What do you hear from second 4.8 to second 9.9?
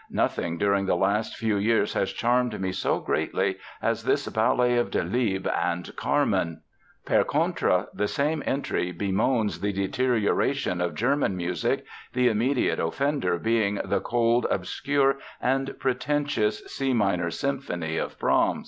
Delibes and 'Carmen'." Per contra, the same entry bemoans the